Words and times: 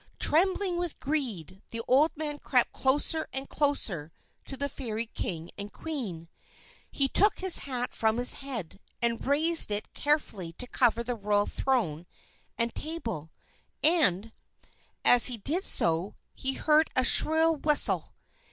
Trembling 0.17 0.77
with 0.79 0.99
greed, 0.99 1.61
the 1.69 1.83
old 1.87 2.17
man 2.17 2.39
crept 2.39 2.73
closer 2.73 3.27
and 3.31 3.47
closer 3.47 4.11
to 4.45 4.57
the 4.57 4.67
Fairy 4.67 5.05
King 5.05 5.51
and 5.59 5.71
Queen. 5.71 6.27
He 6.89 7.07
took 7.07 7.37
his 7.37 7.59
hat 7.69 7.93
from 7.93 8.17
his 8.17 8.33
head, 8.41 8.79
and 8.99 9.23
raised 9.23 9.69
it 9.69 9.93
carefully 9.93 10.53
to 10.53 10.65
cover 10.65 11.03
the 11.03 11.13
royal 11.13 11.45
throne 11.45 12.07
and 12.57 12.73
table; 12.73 13.29
and, 13.83 14.31
as 15.05 15.27
he 15.27 15.37
did 15.37 15.63
so, 15.63 16.15
he 16.33 16.53
heard 16.53 16.89
a 16.95 17.03
shrill 17.03 17.55
whistle. 17.57 18.15